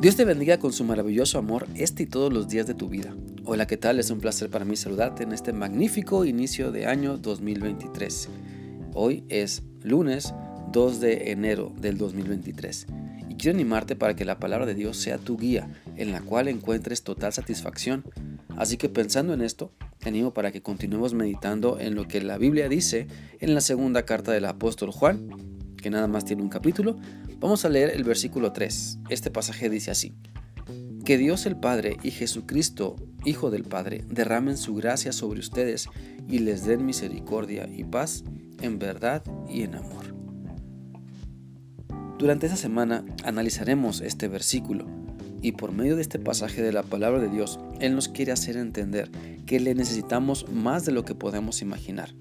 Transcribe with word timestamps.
Dios 0.00 0.14
te 0.14 0.24
bendiga 0.24 0.60
con 0.60 0.72
su 0.72 0.84
maravilloso 0.84 1.38
amor 1.38 1.66
este 1.74 2.04
y 2.04 2.06
todos 2.06 2.32
los 2.32 2.46
días 2.46 2.68
de 2.68 2.74
tu 2.74 2.88
vida. 2.88 3.16
Hola, 3.44 3.66
¿qué 3.66 3.76
tal? 3.76 3.98
Es 3.98 4.10
un 4.10 4.20
placer 4.20 4.48
para 4.48 4.64
mí 4.64 4.76
saludarte 4.76 5.24
en 5.24 5.32
este 5.32 5.52
magnífico 5.52 6.24
inicio 6.24 6.70
de 6.70 6.86
año 6.86 7.18
2023. 7.18 8.28
Hoy 8.94 9.24
es 9.28 9.64
lunes 9.82 10.32
2 10.70 11.00
de 11.00 11.32
enero 11.32 11.72
del 11.80 11.98
2023 11.98 12.86
y 13.28 13.34
quiero 13.34 13.56
animarte 13.56 13.96
para 13.96 14.14
que 14.14 14.24
la 14.24 14.38
palabra 14.38 14.66
de 14.66 14.76
Dios 14.76 14.98
sea 14.98 15.18
tu 15.18 15.36
guía 15.36 15.68
en 15.96 16.12
la 16.12 16.20
cual 16.20 16.46
encuentres 16.46 17.02
total 17.02 17.32
satisfacción. 17.32 18.04
Así 18.56 18.76
que 18.76 18.88
pensando 18.88 19.34
en 19.34 19.42
esto, 19.42 19.72
te 19.98 20.10
animo 20.10 20.32
para 20.32 20.52
que 20.52 20.62
continuemos 20.62 21.12
meditando 21.12 21.80
en 21.80 21.96
lo 21.96 22.06
que 22.06 22.20
la 22.20 22.38
Biblia 22.38 22.68
dice 22.68 23.08
en 23.40 23.52
la 23.52 23.60
segunda 23.60 24.04
carta 24.04 24.30
del 24.30 24.44
apóstol 24.44 24.92
Juan, 24.92 25.57
que 25.78 25.90
nada 25.90 26.08
más 26.08 26.24
tiene 26.24 26.42
un 26.42 26.48
capítulo, 26.48 26.96
Vamos 27.40 27.64
a 27.64 27.68
leer 27.68 27.90
el 27.90 28.02
versículo 28.02 28.52
3. 28.52 28.98
Este 29.10 29.30
pasaje 29.30 29.70
dice 29.70 29.92
así. 29.92 30.12
Que 31.04 31.16
Dios 31.16 31.46
el 31.46 31.56
Padre 31.56 31.96
y 32.02 32.10
Jesucristo, 32.10 32.96
Hijo 33.24 33.50
del 33.50 33.62
Padre, 33.62 34.04
derramen 34.08 34.56
su 34.56 34.74
gracia 34.74 35.12
sobre 35.12 35.38
ustedes 35.38 35.88
y 36.28 36.40
les 36.40 36.64
den 36.64 36.84
misericordia 36.84 37.68
y 37.72 37.84
paz 37.84 38.24
en 38.60 38.80
verdad 38.80 39.22
y 39.48 39.62
en 39.62 39.76
amor. 39.76 40.16
Durante 42.18 42.46
esta 42.46 42.58
semana 42.58 43.04
analizaremos 43.22 44.00
este 44.00 44.26
versículo 44.26 44.86
y 45.40 45.52
por 45.52 45.70
medio 45.70 45.94
de 45.94 46.02
este 46.02 46.18
pasaje 46.18 46.60
de 46.60 46.72
la 46.72 46.82
palabra 46.82 47.20
de 47.20 47.28
Dios, 47.28 47.60
Él 47.78 47.94
nos 47.94 48.08
quiere 48.08 48.32
hacer 48.32 48.56
entender 48.56 49.12
que 49.46 49.60
le 49.60 49.76
necesitamos 49.76 50.46
más 50.50 50.84
de 50.84 50.90
lo 50.90 51.04
que 51.04 51.14
podemos 51.14 51.62
imaginar. 51.62 52.12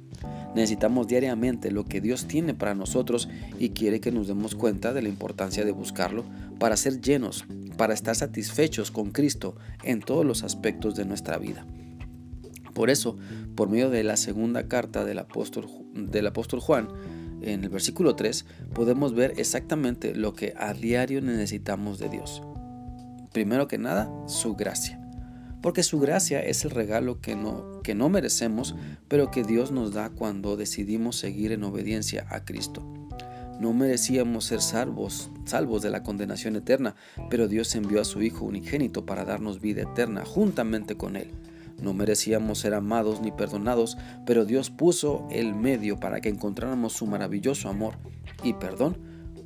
Necesitamos 0.57 1.07
diariamente 1.07 1.69
lo 1.69 1.85
que 1.85 2.01
Dios 2.01 2.25
tiene 2.25 2.55
para 2.55 2.73
nosotros 2.73 3.29
y 3.59 3.69
quiere 3.69 3.99
que 3.99 4.11
nos 4.11 4.27
demos 4.27 4.55
cuenta 4.55 4.91
de 4.91 5.03
la 5.03 5.07
importancia 5.07 5.63
de 5.63 5.71
buscarlo 5.71 6.25
para 6.57 6.75
ser 6.75 6.99
llenos, 6.99 7.45
para 7.77 7.93
estar 7.93 8.15
satisfechos 8.15 8.89
con 8.89 9.11
Cristo 9.11 9.55
en 9.83 9.99
todos 9.99 10.25
los 10.25 10.41
aspectos 10.41 10.95
de 10.95 11.05
nuestra 11.05 11.37
vida. 11.37 11.63
Por 12.73 12.89
eso, 12.89 13.17
por 13.53 13.69
medio 13.69 13.91
de 13.91 14.03
la 14.03 14.17
segunda 14.17 14.67
carta 14.67 15.05
del 15.05 15.19
apóstol, 15.19 15.67
del 15.93 16.25
apóstol 16.25 16.59
Juan, 16.59 16.87
en 17.43 17.63
el 17.63 17.69
versículo 17.69 18.15
3, 18.15 18.47
podemos 18.73 19.13
ver 19.13 19.35
exactamente 19.37 20.15
lo 20.15 20.33
que 20.33 20.55
a 20.57 20.73
diario 20.73 21.21
necesitamos 21.21 21.99
de 21.99 22.09
Dios. 22.09 22.41
Primero 23.31 23.67
que 23.67 23.77
nada, 23.77 24.11
su 24.25 24.55
gracia 24.55 25.06
porque 25.67 25.83
su 25.83 25.99
gracia 25.99 26.39
es 26.39 26.63
el 26.63 26.71
regalo 26.71 27.19
que 27.19 27.35
no, 27.35 27.81
que 27.83 27.93
no 27.93 28.07
merecemos, 28.07 28.73
pero 29.09 29.31
que 29.31 29.43
Dios 29.43 29.69
nos 29.69 29.91
da 29.91 30.09
cuando 30.09 30.55
decidimos 30.55 31.17
seguir 31.17 31.51
en 31.51 31.65
obediencia 31.65 32.25
a 32.29 32.45
Cristo. 32.45 32.85
No 33.59 33.73
merecíamos 33.73 34.45
ser 34.45 34.61
salvos, 34.61 35.29
salvos 35.43 35.81
de 35.81 35.89
la 35.89 36.03
condenación 36.03 36.55
eterna, 36.55 36.95
pero 37.29 37.49
Dios 37.49 37.75
envió 37.75 37.99
a 37.99 38.05
su 38.05 38.21
Hijo 38.21 38.45
unigénito 38.45 39.05
para 39.05 39.25
darnos 39.25 39.59
vida 39.59 39.81
eterna 39.81 40.23
juntamente 40.23 40.95
con 40.95 41.17
Él. 41.17 41.31
No 41.81 41.93
merecíamos 41.93 42.59
ser 42.59 42.73
amados 42.73 43.19
ni 43.19 43.33
perdonados, 43.33 43.97
pero 44.25 44.45
Dios 44.45 44.69
puso 44.69 45.27
el 45.31 45.53
medio 45.53 45.99
para 45.99 46.21
que 46.21 46.29
encontráramos 46.29 46.93
su 46.93 47.07
maravilloso 47.07 47.67
amor 47.67 47.95
y 48.41 48.53
perdón 48.53 48.97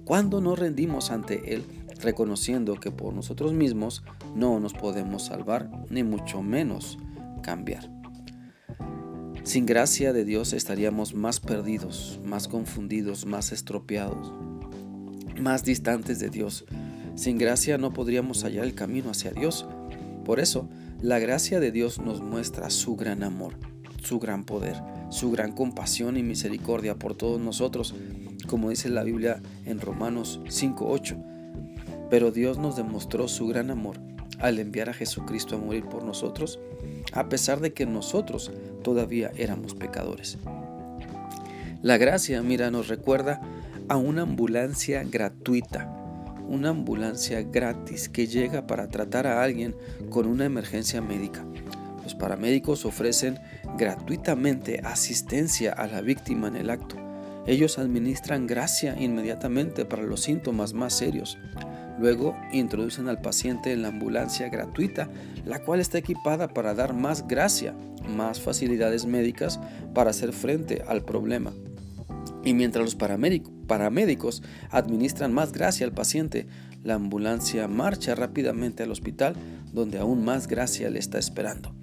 cuando 0.05 0.39
nos 0.39 0.59
rendimos 0.59 1.09
ante 1.09 1.55
Él 1.55 1.63
reconociendo 2.03 2.79
que 2.79 2.91
por 2.91 3.13
nosotros 3.13 3.53
mismos 3.53 4.03
no 4.35 4.59
nos 4.59 4.73
podemos 4.73 5.25
salvar, 5.25 5.69
ni 5.89 6.03
mucho 6.03 6.41
menos 6.41 6.97
cambiar. 7.41 7.89
Sin 9.43 9.65
gracia 9.65 10.13
de 10.13 10.23
Dios 10.23 10.53
estaríamos 10.53 11.15
más 11.15 11.39
perdidos, 11.39 12.19
más 12.23 12.47
confundidos, 12.47 13.25
más 13.25 13.51
estropeados, 13.51 14.31
más 15.41 15.63
distantes 15.63 16.19
de 16.19 16.29
Dios. 16.29 16.65
Sin 17.15 17.37
gracia 17.37 17.77
no 17.77 17.91
podríamos 17.91 18.43
hallar 18.43 18.65
el 18.65 18.75
camino 18.75 19.09
hacia 19.09 19.31
Dios. 19.31 19.65
Por 20.25 20.39
eso, 20.39 20.69
la 21.01 21.17
gracia 21.17 21.59
de 21.59 21.71
Dios 21.71 21.99
nos 21.99 22.21
muestra 22.21 22.69
su 22.69 22.95
gran 22.95 23.23
amor, 23.23 23.55
su 24.03 24.19
gran 24.19 24.43
poder, 24.43 24.75
su 25.09 25.31
gran 25.31 25.53
compasión 25.53 26.17
y 26.17 26.23
misericordia 26.23 26.95
por 26.95 27.15
todos 27.15 27.41
nosotros, 27.41 27.95
como 28.47 28.69
dice 28.69 28.89
la 28.89 29.03
Biblia 29.03 29.41
en 29.65 29.81
Romanos 29.81 30.39
5.8 30.45 31.31
pero 32.11 32.29
Dios 32.29 32.59
nos 32.59 32.75
demostró 32.75 33.29
su 33.29 33.47
gran 33.47 33.71
amor 33.71 33.97
al 34.39 34.59
enviar 34.59 34.89
a 34.89 34.93
Jesucristo 34.93 35.55
a 35.55 35.59
morir 35.59 35.85
por 35.85 36.03
nosotros, 36.03 36.59
a 37.13 37.29
pesar 37.29 37.61
de 37.61 37.73
que 37.73 37.85
nosotros 37.85 38.51
todavía 38.83 39.31
éramos 39.37 39.75
pecadores. 39.75 40.37
La 41.81 41.97
gracia, 41.97 42.41
mira, 42.41 42.69
nos 42.69 42.89
recuerda 42.89 43.41
a 43.87 43.95
una 43.95 44.23
ambulancia 44.23 45.03
gratuita, 45.03 45.89
una 46.49 46.69
ambulancia 46.69 47.43
gratis 47.43 48.09
que 48.09 48.27
llega 48.27 48.67
para 48.67 48.89
tratar 48.89 49.25
a 49.25 49.41
alguien 49.41 49.73
con 50.09 50.27
una 50.27 50.43
emergencia 50.45 51.01
médica. 51.01 51.45
Los 52.03 52.13
paramédicos 52.13 52.85
ofrecen 52.85 53.39
gratuitamente 53.77 54.81
asistencia 54.83 55.71
a 55.71 55.87
la 55.87 56.01
víctima 56.01 56.49
en 56.49 56.57
el 56.57 56.69
acto. 56.71 57.00
Ellos 57.47 57.79
administran 57.79 58.45
gracia 58.47 58.95
inmediatamente 58.99 59.85
para 59.85 60.03
los 60.03 60.21
síntomas 60.21 60.73
más 60.73 60.93
serios. 60.93 61.37
Luego 61.99 62.35
introducen 62.51 63.07
al 63.07 63.21
paciente 63.21 63.71
en 63.71 63.81
la 63.81 63.89
ambulancia 63.89 64.49
gratuita, 64.49 65.09
la 65.45 65.63
cual 65.63 65.79
está 65.79 65.97
equipada 65.97 66.53
para 66.53 66.73
dar 66.73 66.93
más 66.93 67.27
gracia, 67.27 67.75
más 68.07 68.39
facilidades 68.39 69.05
médicas 69.05 69.59
para 69.93 70.11
hacer 70.11 70.33
frente 70.33 70.83
al 70.87 71.03
problema. 71.03 71.51
Y 72.43 72.53
mientras 72.53 72.83
los 72.83 72.95
paramédicos 72.95 74.41
administran 74.71 75.33
más 75.33 75.51
gracia 75.51 75.85
al 75.85 75.93
paciente, 75.93 76.47
la 76.83 76.95
ambulancia 76.95 77.67
marcha 77.67 78.15
rápidamente 78.15 78.83
al 78.83 78.91
hospital 78.91 79.35
donde 79.71 79.99
aún 79.99 80.25
más 80.25 80.47
gracia 80.47 80.89
le 80.89 80.99
está 80.99 81.19
esperando. 81.19 81.73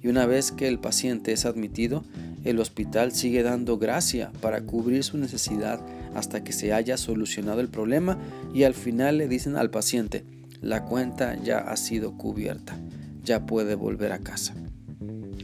Y 0.00 0.08
una 0.08 0.26
vez 0.26 0.52
que 0.52 0.68
el 0.68 0.80
paciente 0.80 1.32
es 1.32 1.46
admitido, 1.46 2.04
el 2.44 2.60
hospital 2.60 3.12
sigue 3.12 3.42
dando 3.42 3.78
gracia 3.78 4.30
para 4.40 4.60
cubrir 4.62 5.02
su 5.02 5.18
necesidad 5.18 5.80
hasta 6.14 6.44
que 6.44 6.52
se 6.52 6.72
haya 6.72 6.96
solucionado 6.96 7.60
el 7.60 7.68
problema 7.68 8.18
y 8.52 8.64
al 8.64 8.74
final 8.74 9.18
le 9.18 9.28
dicen 9.28 9.56
al 9.56 9.70
paciente, 9.70 10.24
la 10.60 10.84
cuenta 10.84 11.36
ya 11.42 11.58
ha 11.58 11.76
sido 11.76 12.16
cubierta, 12.16 12.78
ya 13.22 13.46
puede 13.46 13.74
volver 13.74 14.12
a 14.12 14.18
casa. 14.18 14.54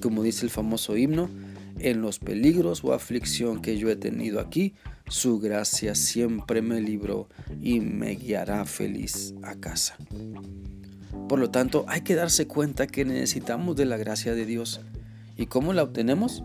Como 0.01 0.23
dice 0.23 0.45
el 0.45 0.51
famoso 0.51 0.97
himno, 0.97 1.29
en 1.79 2.03
los 2.03 2.19
peligros 2.19 2.85
o 2.85 2.93
aflicción 2.93 3.63
que 3.63 3.79
yo 3.79 3.91
he 3.91 3.97
tenido 3.97 4.41
aquí, 4.41 4.75
su 5.09 5.41
gracia 5.41 5.95
siempre 5.95 6.63
me 6.63 6.81
libró 6.81 7.29
y 7.61 7.81
me 7.81 8.15
guiará 8.15 8.65
feliz 8.67 9.35
a 9.43 9.55
casa. 9.57 9.97
Por 11.29 11.39
lo 11.39 11.51
tanto, 11.51 11.85
hay 11.89 12.03
que 12.03 12.15
darse 12.15 12.47
cuenta 12.47 12.87
que 12.87 13.05
necesitamos 13.05 13.77
de 13.77 13.87
la 13.87 13.97
gracia 13.97 14.35
de 14.35 14.47
Dios. 14.47 14.81
¿Y 15.37 15.47
cómo 15.47 15.73
la 15.73 15.83
obtenemos? 15.83 16.43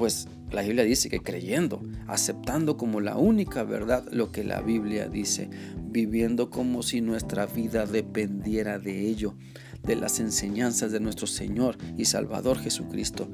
Pues 0.00 0.28
la 0.50 0.62
Biblia 0.62 0.84
dice 0.84 1.10
que 1.10 1.20
creyendo, 1.20 1.82
aceptando 2.06 2.78
como 2.78 3.02
la 3.02 3.18
única 3.18 3.64
verdad 3.64 4.02
lo 4.10 4.32
que 4.32 4.44
la 4.44 4.62
Biblia 4.62 5.10
dice, 5.10 5.50
viviendo 5.76 6.48
como 6.48 6.82
si 6.82 7.02
nuestra 7.02 7.44
vida 7.44 7.84
dependiera 7.84 8.78
de 8.78 9.06
ello, 9.06 9.34
de 9.82 9.96
las 9.96 10.18
enseñanzas 10.18 10.90
de 10.90 11.00
nuestro 11.00 11.26
Señor 11.26 11.76
y 11.98 12.06
Salvador 12.06 12.58
Jesucristo. 12.58 13.28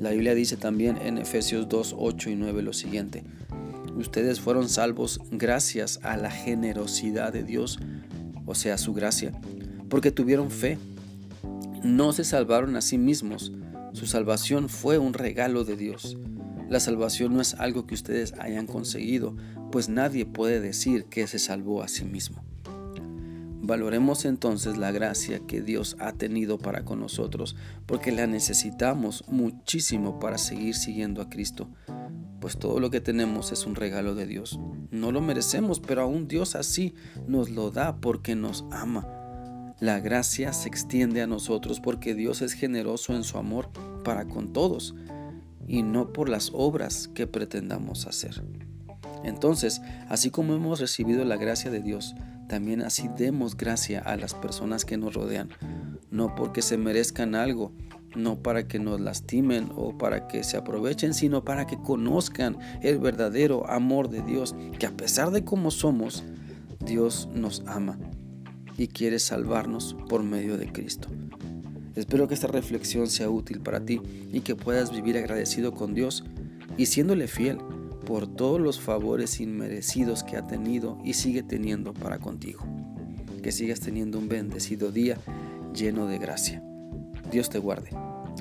La 0.00 0.12
Biblia 0.12 0.34
dice 0.34 0.56
también 0.56 0.96
en 0.96 1.18
Efesios 1.18 1.68
2, 1.68 1.96
8 1.98 2.30
y 2.30 2.36
9 2.36 2.62
lo 2.62 2.72
siguiente, 2.72 3.24
ustedes 3.98 4.40
fueron 4.40 4.70
salvos 4.70 5.20
gracias 5.30 6.00
a 6.02 6.16
la 6.16 6.30
generosidad 6.30 7.34
de 7.34 7.42
Dios, 7.42 7.80
o 8.46 8.54
sea, 8.54 8.78
su 8.78 8.94
gracia, 8.94 9.38
porque 9.90 10.10
tuvieron 10.10 10.50
fe. 10.50 10.78
No 11.82 12.14
se 12.14 12.24
salvaron 12.24 12.76
a 12.76 12.80
sí 12.80 12.96
mismos, 12.96 13.52
su 13.96 14.06
salvación 14.06 14.68
fue 14.68 14.98
un 14.98 15.14
regalo 15.14 15.64
de 15.64 15.74
Dios. 15.74 16.18
La 16.68 16.80
salvación 16.80 17.32
no 17.32 17.40
es 17.40 17.54
algo 17.54 17.86
que 17.86 17.94
ustedes 17.94 18.34
hayan 18.38 18.66
conseguido, 18.66 19.34
pues 19.72 19.88
nadie 19.88 20.26
puede 20.26 20.60
decir 20.60 21.06
que 21.06 21.26
se 21.26 21.38
salvó 21.38 21.82
a 21.82 21.88
sí 21.88 22.04
mismo. 22.04 22.44
Valoremos 23.62 24.26
entonces 24.26 24.76
la 24.76 24.92
gracia 24.92 25.40
que 25.46 25.62
Dios 25.62 25.96
ha 25.98 26.12
tenido 26.12 26.58
para 26.58 26.84
con 26.84 27.00
nosotros, 27.00 27.56
porque 27.86 28.12
la 28.12 28.26
necesitamos 28.26 29.24
muchísimo 29.28 30.20
para 30.20 30.36
seguir 30.36 30.74
siguiendo 30.74 31.22
a 31.22 31.30
Cristo, 31.30 31.70
pues 32.38 32.58
todo 32.58 32.80
lo 32.80 32.90
que 32.90 33.00
tenemos 33.00 33.50
es 33.50 33.64
un 33.64 33.76
regalo 33.76 34.14
de 34.14 34.26
Dios. 34.26 34.60
No 34.90 35.10
lo 35.10 35.22
merecemos, 35.22 35.80
pero 35.80 36.02
aún 36.02 36.28
Dios 36.28 36.54
así 36.54 36.92
nos 37.26 37.48
lo 37.48 37.70
da 37.70 37.96
porque 37.96 38.34
nos 38.36 38.66
ama 38.70 39.08
la 39.78 40.00
gracia 40.00 40.54
se 40.54 40.68
extiende 40.68 41.20
a 41.20 41.26
nosotros 41.26 41.80
porque 41.80 42.14
Dios 42.14 42.40
es 42.40 42.54
generoso 42.54 43.14
en 43.14 43.24
su 43.24 43.36
amor 43.36 43.68
para 44.06 44.26
con 44.26 44.52
todos 44.52 44.94
y 45.66 45.82
no 45.82 46.12
por 46.12 46.28
las 46.28 46.52
obras 46.54 47.08
que 47.08 47.26
pretendamos 47.26 48.06
hacer. 48.06 48.44
Entonces, 49.24 49.82
así 50.08 50.30
como 50.30 50.54
hemos 50.54 50.78
recibido 50.78 51.24
la 51.24 51.36
gracia 51.36 51.72
de 51.72 51.80
Dios, 51.80 52.14
también 52.48 52.82
así 52.82 53.10
demos 53.18 53.56
gracia 53.56 53.98
a 53.98 54.16
las 54.16 54.32
personas 54.32 54.84
que 54.84 54.96
nos 54.96 55.14
rodean, 55.14 55.48
no 56.12 56.36
porque 56.36 56.62
se 56.62 56.78
merezcan 56.78 57.34
algo, 57.34 57.72
no 58.14 58.36
para 58.44 58.68
que 58.68 58.78
nos 58.78 59.00
lastimen 59.00 59.72
o 59.74 59.98
para 59.98 60.28
que 60.28 60.44
se 60.44 60.56
aprovechen, 60.56 61.12
sino 61.12 61.44
para 61.44 61.66
que 61.66 61.76
conozcan 61.76 62.58
el 62.82 63.00
verdadero 63.00 63.68
amor 63.68 64.08
de 64.08 64.22
Dios, 64.22 64.54
que 64.78 64.86
a 64.86 64.96
pesar 64.96 65.32
de 65.32 65.44
cómo 65.44 65.72
somos, 65.72 66.22
Dios 66.78 67.28
nos 67.34 67.64
ama 67.66 67.98
y 68.78 68.86
quiere 68.86 69.18
salvarnos 69.18 69.96
por 70.08 70.22
medio 70.22 70.56
de 70.58 70.70
Cristo. 70.70 71.08
Espero 71.96 72.28
que 72.28 72.34
esta 72.34 72.46
reflexión 72.46 73.08
sea 73.08 73.30
útil 73.30 73.60
para 73.60 73.84
ti 73.84 74.00
y 74.32 74.40
que 74.40 74.54
puedas 74.54 74.92
vivir 74.92 75.16
agradecido 75.16 75.72
con 75.72 75.94
Dios 75.94 76.24
y 76.76 76.86
siéndole 76.86 77.26
fiel 77.26 77.58
por 78.04 78.26
todos 78.26 78.60
los 78.60 78.78
favores 78.78 79.40
inmerecidos 79.40 80.22
que 80.22 80.36
ha 80.36 80.46
tenido 80.46 80.98
y 81.04 81.14
sigue 81.14 81.42
teniendo 81.42 81.94
para 81.94 82.18
contigo. 82.18 82.64
Que 83.42 83.50
sigas 83.50 83.80
teniendo 83.80 84.18
un 84.18 84.28
bendecido 84.28 84.92
día 84.92 85.18
lleno 85.74 86.06
de 86.06 86.18
gracia. 86.18 86.62
Dios 87.30 87.48
te 87.48 87.58
guarde. 87.58 87.90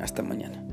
Hasta 0.02 0.22
mañana. 0.22 0.65